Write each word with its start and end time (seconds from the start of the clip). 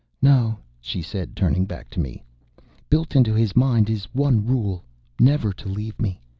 "No," 0.19 0.57
she 0.79 1.03
said, 1.03 1.35
turning 1.35 1.65
back 1.67 1.87
to 1.91 1.99
me. 1.99 2.23
"Built 2.89 3.15
into 3.15 3.35
his 3.35 3.55
mind 3.55 3.87
is 3.87 4.05
one 4.15 4.43
rule 4.43 4.83
never 5.19 5.53
to 5.53 5.69
leave 5.69 5.99
me. 6.01 6.19